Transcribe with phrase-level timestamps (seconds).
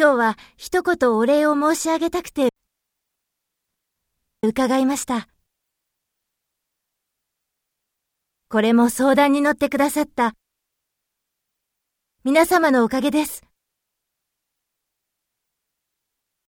[0.00, 2.50] 今日は一言お礼を申し上げたくて、
[4.42, 5.26] 伺いました。
[8.48, 10.34] これも相談に乗ってくださった
[12.22, 13.47] 皆様のおかげです。